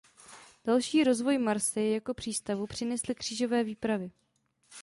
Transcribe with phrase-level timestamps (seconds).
[0.65, 4.11] Další rozvoj Marseille jako přístavu přinesly křížové výpravy.